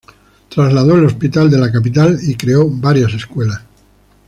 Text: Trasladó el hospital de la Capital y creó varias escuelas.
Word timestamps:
Trasladó 0.49 0.95
el 0.97 1.05
hospital 1.05 1.51
de 1.51 1.59
la 1.59 1.71
Capital 1.71 2.17
y 2.23 2.33
creó 2.33 2.67
varias 2.67 3.13
escuelas. 3.13 3.61